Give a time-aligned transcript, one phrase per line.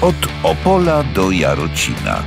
[0.00, 2.24] Od Opola do Jarocina.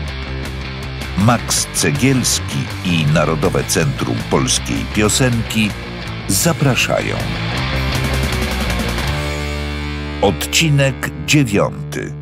[1.17, 5.69] Max Cegielski i Narodowe Centrum Polskiej Piosenki
[6.27, 7.15] zapraszają.
[10.21, 12.13] Odcinek dziewiąty.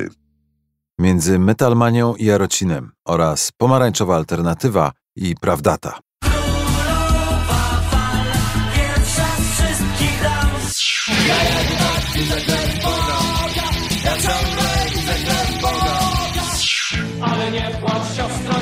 [0.99, 5.99] Między Metalmanią i Jarocinem oraz Pomarańczowa Alternatywa i Prawdata.
[17.21, 18.62] Ale nie płacz siostro,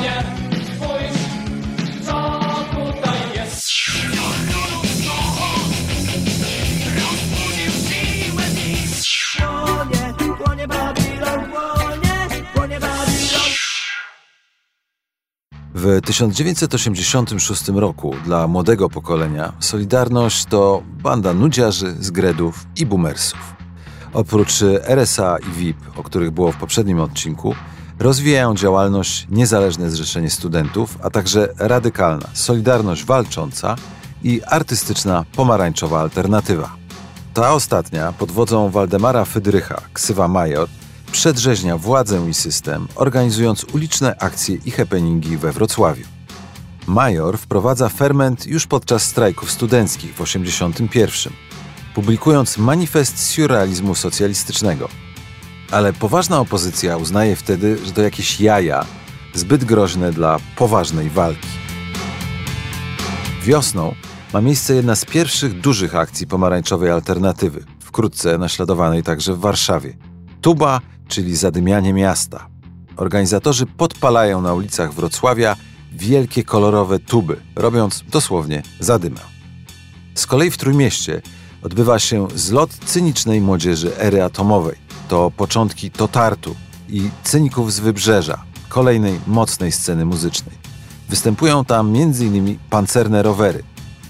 [16.01, 23.55] W 1986 roku dla młodego pokolenia Solidarność to banda nudziarzy, zgredów i boomersów.
[24.13, 24.52] Oprócz
[24.85, 27.55] RSA i VIP, o których było w poprzednim odcinku,
[27.99, 33.77] rozwijają działalność Niezależne Zrzeszenie Studentów, a także radykalna Solidarność Walcząca
[34.23, 36.77] i artystyczna Pomarańczowa Alternatywa.
[37.35, 40.69] Ta ostatnia pod wodzą Waldemara Fydrycha, ksywa Major,
[41.11, 46.05] przedrzeźnia władzę i system, organizując uliczne akcje i happeningi we Wrocławiu.
[46.87, 51.33] Major wprowadza ferment już podczas strajków studenckich w 1981,
[51.95, 54.89] publikując manifest surrealizmu socjalistycznego.
[55.71, 58.87] Ale poważna opozycja uznaje wtedy, że to jakieś jaja,
[59.35, 61.49] zbyt groźne dla poważnej walki.
[63.43, 63.95] Wiosną
[64.33, 69.97] ma miejsce jedna z pierwszych dużych akcji pomarańczowej alternatywy, wkrótce naśladowanej także w Warszawie.
[70.41, 70.81] Tuba,
[71.11, 72.47] czyli zadymianie miasta.
[72.97, 75.56] Organizatorzy podpalają na ulicach Wrocławia
[75.93, 79.21] wielkie kolorowe tuby, robiąc dosłownie zadymę.
[80.15, 81.22] Z kolei w Trójmieście
[81.62, 84.77] odbywa się zlot cynicznej młodzieży ery atomowej.
[85.09, 86.57] To początki Totartu
[86.89, 90.55] i cyników z Wybrzeża, kolejnej mocnej sceny muzycznej.
[91.09, 92.59] Występują tam m.in.
[92.71, 93.63] pancerne rowery,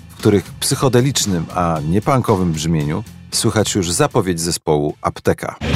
[0.08, 5.69] w których psychodelicznym, a nie punkowym brzmieniu słychać już zapowiedź zespołu Apteka.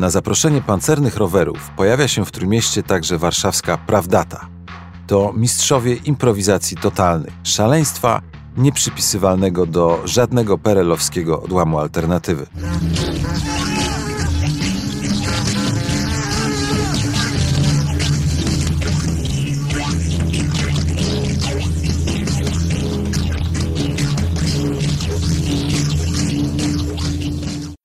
[0.00, 4.46] Na zaproszenie pancernych rowerów pojawia się w Trójmieście także warszawska Prawdata.
[5.06, 8.22] To mistrzowie improwizacji totalnej, szaleństwa
[8.56, 12.46] nieprzypisywalnego do żadnego perelowskiego odłamu alternatywy.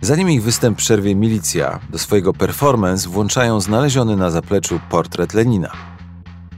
[0.05, 5.71] Zanim ich występ przerwie milicja, do swojego performance włączają znaleziony na zapleczu portret Lenina.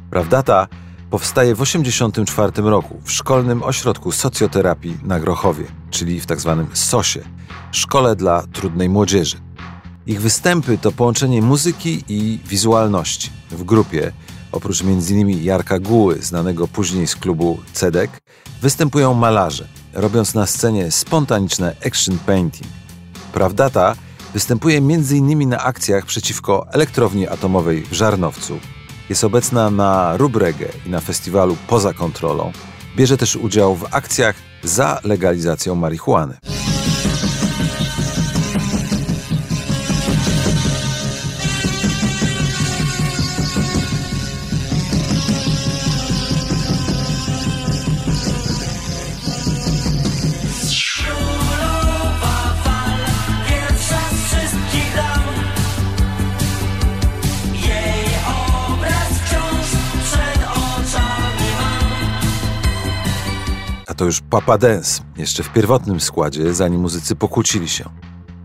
[0.10, 0.68] Prawdata
[1.10, 6.66] powstaje w 1984 roku w Szkolnym Ośrodku Socjoterapii na Grochowie, czyli w tzw.
[6.74, 7.22] SOSie,
[7.72, 9.38] Szkole dla Trudnej Młodzieży.
[10.08, 13.30] Ich występy to połączenie muzyki i wizualności.
[13.52, 14.12] W grupie,
[14.52, 15.44] oprócz m.in.
[15.44, 18.22] Jarka Guły, znanego później z klubu Cedek,
[18.62, 22.87] występują malarze, robiąc na scenie spontaniczne action painting.
[23.34, 23.96] Prawdata
[24.34, 25.50] występuje m.in.
[25.50, 28.60] na akcjach przeciwko elektrowni atomowej w Żarnowcu.
[29.10, 32.52] Jest obecna na Rubrege i na festiwalu Poza Kontrolą.
[32.96, 36.38] Bierze też udział w akcjach za legalizacją marihuany.
[63.98, 67.84] To już Papa Dance, jeszcze w pierwotnym składzie, zanim muzycy pokłócili się.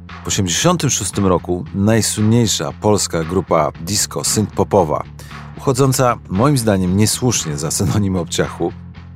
[0.09, 5.03] W 1986 roku najsłynniejsza polska grupa disco synth-popowa,
[5.59, 8.73] uchodząca moim zdaniem niesłusznie za synonim obciachu,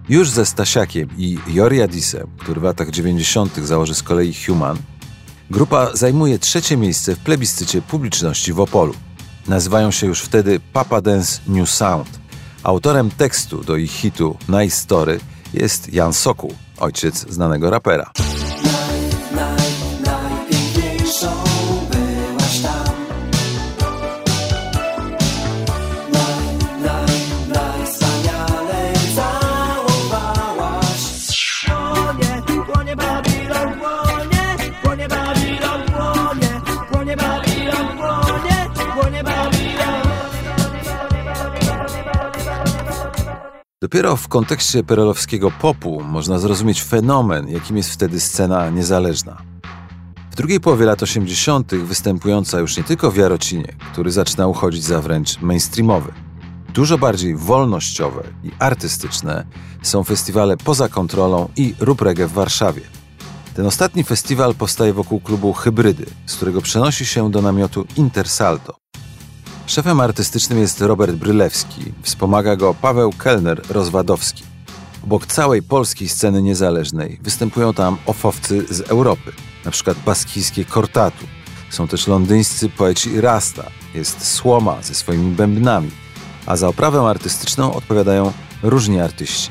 [0.08, 3.56] już ze Stasiakiem i Joriadisem, który w latach 90.
[3.56, 4.76] założy z kolei Human,
[5.50, 8.94] grupa zajmuje trzecie miejsce w plebiscycie publiczności w Opolu.
[9.48, 12.20] Nazywają się już wtedy Papa Dance New Sound.
[12.62, 15.20] Autorem tekstu do ich hitu Nice Story
[15.54, 18.10] jest Jan Sokół, ojciec znanego rapera.
[43.96, 49.42] Dopiero w kontekście perelowskiego popu można zrozumieć fenomen, jakim jest wtedy scena niezależna.
[50.30, 51.74] W drugiej połowie lat 80.
[51.74, 56.12] występująca już nie tylko w Jarocinie, który zaczyna uchodzić za wręcz mainstreamowy.
[56.74, 59.46] Dużo bardziej wolnościowe i artystyczne
[59.82, 62.82] są festiwale poza kontrolą i Ruprege w Warszawie.
[63.54, 68.76] Ten ostatni festiwal powstaje wokół klubu Hybrydy, z którego przenosi się do namiotu Intersalto.
[69.66, 74.42] Szefem artystycznym jest Robert Brylewski, wspomaga go Paweł Kellner-Rozwadowski.
[75.04, 79.32] Obok całej polskiej sceny niezależnej występują tam ofowcy z Europy,
[79.64, 79.94] np.
[80.06, 81.26] baskijskie Kortatu.
[81.70, 83.64] Są też londyńscy poeci Rasta,
[83.94, 85.90] jest Słoma ze swoimi bębnami,
[86.46, 89.50] a za oprawę artystyczną odpowiadają różni artyści.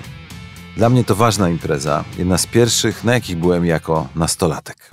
[0.77, 4.91] Dla mnie to ważna impreza, jedna z pierwszych, na jakich byłem jako nastolatek.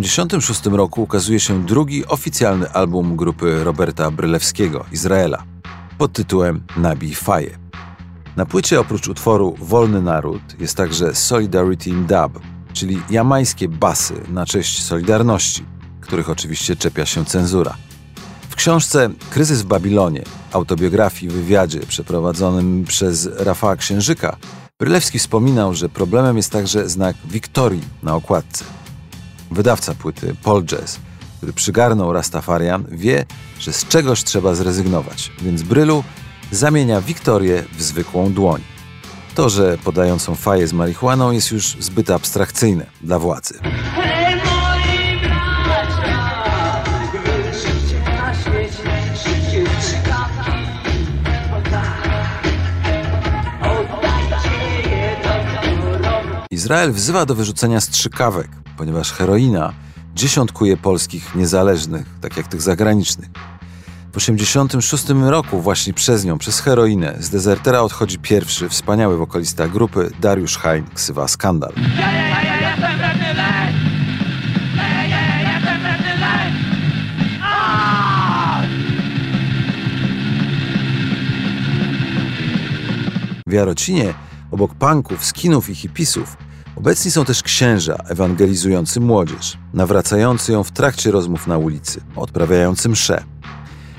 [0.00, 5.44] 1986 roku ukazuje się drugi oficjalny album grupy Roberta Brylewskiego, Izraela,
[5.98, 7.58] pod tytułem Nabi Faye.
[8.36, 12.40] Na płycie oprócz utworu Wolny Naród jest także Solidarity in Dub,
[12.72, 15.64] czyli jamańskie basy na cześć Solidarności,
[16.00, 17.76] których oczywiście czepia się cenzura.
[18.48, 20.22] W książce Kryzys w Babilonie,
[20.52, 24.36] autobiografii wywiadzie przeprowadzonym przez Rafała Księżyka,
[24.80, 28.64] Brylewski wspominał, że problemem jest także znak Wiktorii na okładce.
[29.52, 30.98] Wydawca płyty, Paul Jazz,
[31.36, 33.24] który przygarnął Rastafarian, wie,
[33.58, 36.04] że z czegoś trzeba zrezygnować, więc Brylu
[36.50, 38.60] zamienia Wiktorię w zwykłą dłoń.
[39.34, 43.58] To, że podającą faję z marihuaną jest już zbyt abstrakcyjne dla władzy.
[56.52, 59.72] Izrael wzywa do wyrzucenia strzykawek, ponieważ heroina
[60.14, 63.28] dziesiątkuje polskich niezależnych, tak jak tych zagranicznych.
[64.10, 70.10] W 1986 roku właśnie przez nią, przez heroinę, z dezertera odchodzi pierwszy, wspaniały wokalista grupy
[70.20, 71.72] Dariusz Hain, ksywa Skandal.
[83.46, 84.14] W Jarocinie,
[84.52, 86.36] obok punków, skinów i hipisów,
[86.76, 93.24] obecni są też księża ewangelizujący młodzież, nawracający ją w trakcie rozmów na ulicy, odprawiający msze.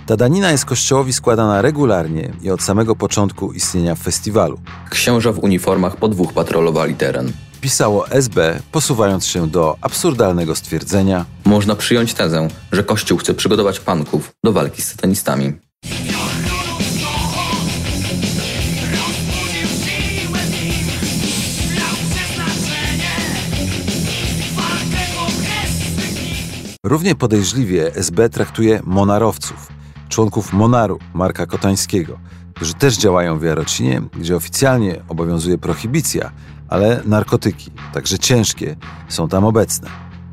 [0.05, 4.59] Ta danina jest kościołowi składana regularnie i od samego początku istnienia festiwalu.
[4.89, 7.31] Księża w uniformach po dwóch patrolowali teren.
[7.61, 14.31] Pisało SB, posuwając się do absurdalnego stwierdzenia, Można przyjąć tezę, że Kościół chce przygotować panków
[14.43, 15.53] do walki z satanistami.
[26.85, 29.67] Równie podejrzliwie SB traktuje monarowców,
[30.09, 32.19] członków Monaru Marka Kotańskiego,
[32.53, 36.31] którzy też działają w Jarocinie, gdzie oficjalnie obowiązuje prohibicja,
[36.69, 38.75] ale narkotyki, także ciężkie,
[39.09, 39.89] są tam obecne.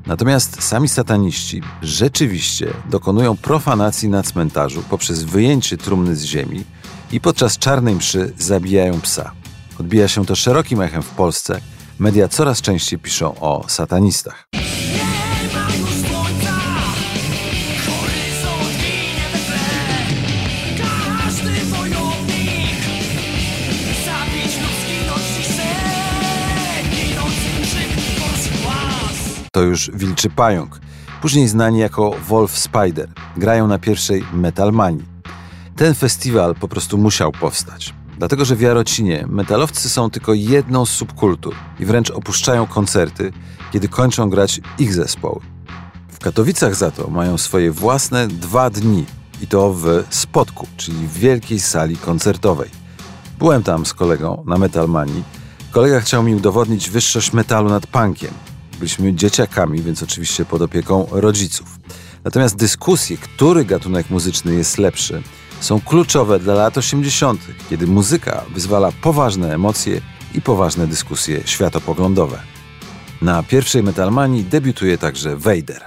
[0.06, 6.64] Natomiast sami sataniści rzeczywiście dokonują profanacji na cmentarzu poprzez wyjęcie trumny z ziemi
[7.12, 9.32] i podczas czarnej mszy zabijają psa.
[9.80, 11.60] Odbija się to szerokim echem w Polsce.
[11.98, 14.59] Media coraz częściej piszą o satanistach.
[29.52, 30.80] To już Wilczy Pająk,
[31.22, 33.08] później znani jako Wolf Spider.
[33.36, 35.04] Grają na pierwszej Metalmanii.
[35.76, 37.94] Ten festiwal po prostu musiał powstać.
[38.18, 43.32] Dlatego, że w Jarocinie metalowcy są tylko jedną z subkultur i wręcz opuszczają koncerty,
[43.72, 45.40] kiedy kończą grać ich zespoły.
[46.08, 49.04] W Katowicach za to mają swoje własne dwa dni
[49.42, 52.70] i to w Spodku, czyli w wielkiej sali koncertowej.
[53.38, 55.24] Byłem tam z kolegą na Metalmanii.
[55.70, 58.30] Kolega chciał mi udowodnić wyższość metalu nad punkiem.
[58.80, 61.78] Byliśmy dzieciakami, więc oczywiście pod opieką rodziców.
[62.24, 65.22] Natomiast dyskusje, który gatunek muzyczny jest lepszy,
[65.60, 70.00] są kluczowe dla lat 80., kiedy muzyka wyzwala poważne emocje
[70.34, 72.38] i poważne dyskusje światopoglądowe.
[73.22, 75.84] Na pierwszej Metalmanii debiutuje także Vader.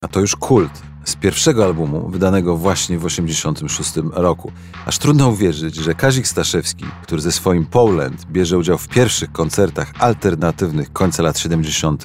[0.00, 0.82] A to już kult.
[1.04, 4.52] Z pierwszego albumu, wydanego właśnie w 1986 roku.
[4.86, 9.92] Aż trudno uwierzyć, że Kazik Staszewski, który ze swoim Poland bierze udział w pierwszych koncertach
[9.98, 12.04] alternatywnych końca lat 70.,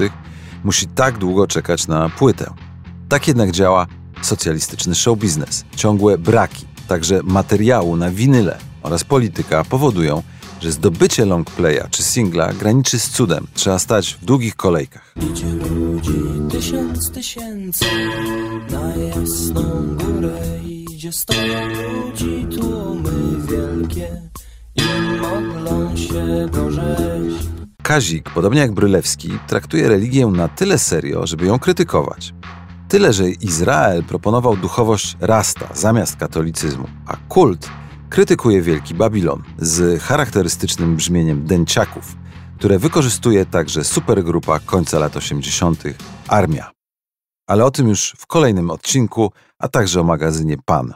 [0.64, 2.54] musi tak długo czekać na płytę.
[3.10, 3.88] Tak jednak działa
[4.22, 5.66] socjalistyczny show biznes.
[5.76, 10.24] Ciągłe braki, także materiału na winyle oraz polityka powodują,
[10.64, 13.48] że zdobycie longplaya czy singla graniczy z cudem.
[13.54, 15.14] Trzeba stać w długich kolejkach.
[15.32, 17.86] Idzie ludzi tysiąc tysięcy
[18.72, 23.12] Na jasną górę idzie sto ludzi Tłumy
[23.48, 24.22] wielkie
[24.76, 24.82] i
[25.22, 27.34] modlą się do rzeź
[27.82, 32.34] Kazik, podobnie jak Brylewski, traktuje religię na tyle serio, żeby ją krytykować.
[32.90, 37.70] Tyle, że Izrael proponował duchowość rasta zamiast katolicyzmu, a kult
[38.14, 42.16] krytykuje Wielki Babilon z charakterystycznym brzmieniem dęciaków,
[42.58, 45.84] które wykorzystuje także supergrupa końca lat 80.
[46.28, 46.72] Armia.
[47.48, 50.94] Ale o tym już w kolejnym odcinku, a także o magazynie Pan.